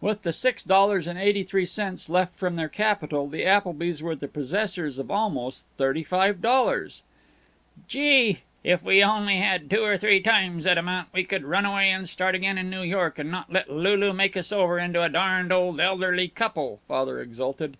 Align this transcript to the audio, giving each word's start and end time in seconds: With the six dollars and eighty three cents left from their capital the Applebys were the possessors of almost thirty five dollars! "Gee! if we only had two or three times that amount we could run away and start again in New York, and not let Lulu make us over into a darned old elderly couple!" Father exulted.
With 0.00 0.22
the 0.22 0.32
six 0.32 0.64
dollars 0.64 1.06
and 1.06 1.16
eighty 1.16 1.44
three 1.44 1.64
cents 1.64 2.08
left 2.10 2.34
from 2.34 2.56
their 2.56 2.68
capital 2.68 3.28
the 3.28 3.44
Applebys 3.44 4.02
were 4.02 4.16
the 4.16 4.26
possessors 4.26 4.98
of 4.98 5.12
almost 5.12 5.64
thirty 5.78 6.02
five 6.02 6.42
dollars! 6.42 7.02
"Gee! 7.86 8.40
if 8.64 8.82
we 8.82 9.00
only 9.00 9.36
had 9.36 9.70
two 9.70 9.84
or 9.84 9.96
three 9.96 10.20
times 10.20 10.64
that 10.64 10.76
amount 10.76 11.10
we 11.12 11.22
could 11.22 11.44
run 11.44 11.64
away 11.66 11.88
and 11.92 12.08
start 12.08 12.34
again 12.34 12.58
in 12.58 12.68
New 12.68 12.82
York, 12.82 13.16
and 13.20 13.30
not 13.30 13.52
let 13.52 13.70
Lulu 13.70 14.12
make 14.12 14.36
us 14.36 14.50
over 14.50 14.76
into 14.80 15.04
a 15.04 15.08
darned 15.08 15.52
old 15.52 15.78
elderly 15.80 16.26
couple!" 16.26 16.80
Father 16.88 17.20
exulted. 17.20 17.76